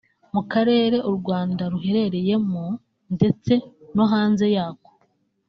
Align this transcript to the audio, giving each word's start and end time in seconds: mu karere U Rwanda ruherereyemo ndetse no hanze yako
mu 0.33 0.41
karere 0.51 0.97
U 1.09 1.11
Rwanda 1.17 1.63
ruherereyemo 1.73 2.65
ndetse 3.15 3.53
no 3.95 4.05
hanze 4.11 4.45
yako 4.55 4.91